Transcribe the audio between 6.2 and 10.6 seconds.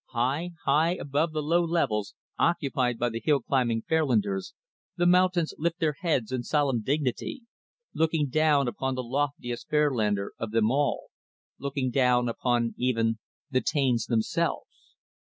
in solemn dignity; looking down upon the loftiest Fairlander of